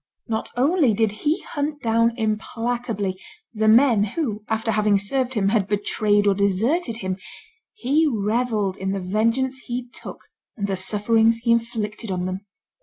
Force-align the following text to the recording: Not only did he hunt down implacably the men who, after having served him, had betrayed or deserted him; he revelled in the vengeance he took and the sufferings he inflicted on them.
Not 0.27 0.49
only 0.57 0.95
did 0.95 1.11
he 1.11 1.43
hunt 1.43 1.83
down 1.83 2.17
implacably 2.17 3.21
the 3.53 3.67
men 3.67 4.03
who, 4.05 4.43
after 4.49 4.71
having 4.71 4.97
served 4.97 5.35
him, 5.35 5.49
had 5.49 5.67
betrayed 5.67 6.25
or 6.25 6.33
deserted 6.33 6.97
him; 7.05 7.17
he 7.75 8.07
revelled 8.07 8.77
in 8.77 8.93
the 8.93 8.99
vengeance 8.99 9.59
he 9.67 9.89
took 9.89 10.21
and 10.57 10.65
the 10.65 10.75
sufferings 10.75 11.37
he 11.43 11.51
inflicted 11.51 12.09
on 12.09 12.25
them. 12.25 12.47